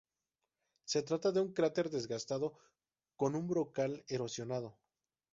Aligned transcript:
Se 0.83 1.03
trata 1.03 1.31
de 1.31 1.41
un 1.41 1.53
cráter 1.53 1.91
desgastado 1.91 2.57
con 3.15 3.35
un 3.35 3.47
brocal 3.47 4.03
erosionado. 4.07 4.79